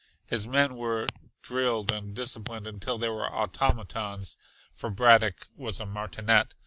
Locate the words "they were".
2.97-3.31